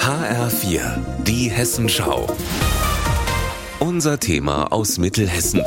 [0.00, 0.80] HR4,
[1.22, 2.26] die Hessenschau.
[3.78, 5.62] Unser Thema aus Mittelhessen.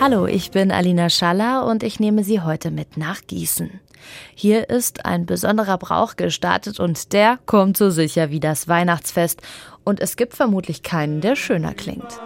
[0.00, 3.78] Hallo, ich bin Alina Schaller und ich nehme Sie heute mit nach Gießen.
[4.34, 9.40] Hier ist ein besonderer Brauch gestartet und der kommt so sicher wie das Weihnachtsfest.
[9.84, 12.20] Und es gibt vermutlich keinen, der schöner klingt.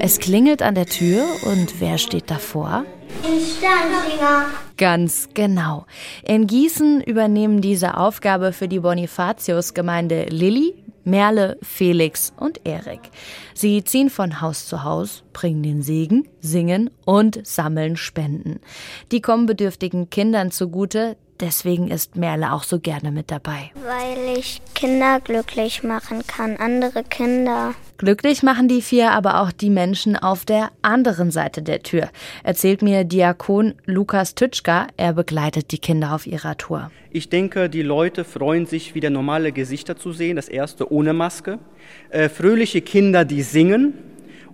[0.00, 2.84] Es klingelt an der Tür und wer steht davor?
[3.22, 4.46] Ein Sternsinger.
[4.78, 5.84] Ganz genau.
[6.22, 13.00] In Gießen übernehmen diese Aufgabe für die Bonifatius-Gemeinde Lilly, Merle, Felix und Erik.
[13.52, 18.60] Sie ziehen von Haus zu Haus, bringen den Segen, singen und sammeln Spenden.
[19.12, 23.70] Die kommen bedürftigen Kindern zugute, Deswegen ist Merle auch so gerne mit dabei.
[23.74, 27.74] Weil ich Kinder glücklich machen kann, andere Kinder.
[27.96, 32.08] Glücklich machen die vier aber auch die Menschen auf der anderen Seite der Tür,
[32.44, 34.86] erzählt mir Diakon Lukas Tütschka.
[34.96, 36.90] Er begleitet die Kinder auf ihrer Tour.
[37.10, 40.36] Ich denke, die Leute freuen sich, wieder normale Gesichter zu sehen.
[40.36, 41.58] Das erste ohne Maske.
[42.10, 43.94] Äh, fröhliche Kinder, die singen.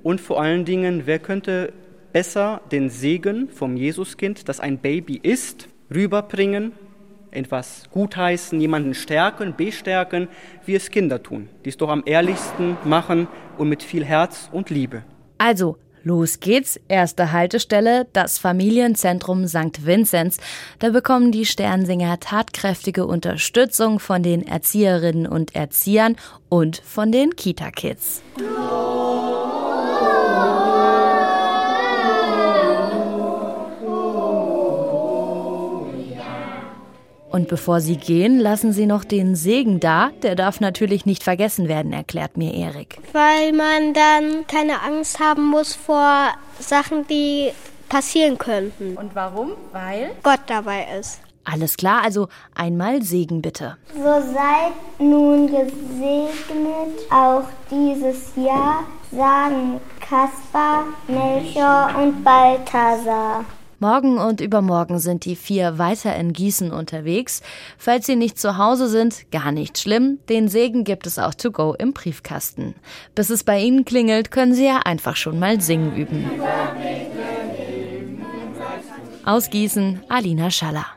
[0.02, 1.72] Und vor allen Dingen, wer könnte
[2.12, 6.73] besser den Segen vom Jesuskind, das ein Baby ist, rüberbringen,
[7.31, 10.29] etwas gutheißen, jemanden stärken, bestärken,
[10.65, 14.70] wie es Kinder tun, die es doch am ehrlichsten machen und mit viel Herz und
[14.70, 15.03] Liebe.
[15.39, 16.81] Also, los geht's.
[16.89, 19.84] Erste Haltestelle, das Familienzentrum St.
[19.84, 20.39] Vinzenz.
[20.79, 26.17] Da bekommen die Sternsinger tatkräftige Unterstützung von den Erzieherinnen und Erziehern
[26.48, 28.23] und von den Kita-Kids.
[37.37, 40.09] Und bevor Sie gehen, lassen Sie noch den Segen da.
[40.23, 42.97] Der darf natürlich nicht vergessen werden, erklärt mir Erik.
[43.12, 47.51] Weil man dann keine Angst haben muss vor Sachen, die
[47.91, 48.97] passieren könnten.
[48.97, 49.51] Und warum?
[49.70, 51.20] Weil Gott dabei ist.
[51.45, 53.77] Alles klar, also einmal Segen bitte.
[53.92, 63.45] So seid nun gesegnet auch dieses Jahr, sagen Kaspar, Melchior und Balthasar.
[63.79, 67.42] Morgen und übermorgen sind die vier weiter in Gießen unterwegs.
[67.77, 70.19] Falls sie nicht zu Hause sind, gar nicht schlimm.
[70.31, 72.75] Den Segen gibt es auch to go im Briefkasten.
[73.14, 76.25] Bis es bei Ihnen klingelt, können Sie ja einfach schon mal singen üben.
[79.27, 80.95] Aus Gießen, Alina Schaller.